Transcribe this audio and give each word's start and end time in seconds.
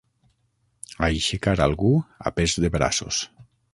Aixecar 1.07 1.55
algú 1.67 1.91
a 2.31 2.33
pes 2.39 2.57
de 2.65 2.73
braços. 2.77 3.21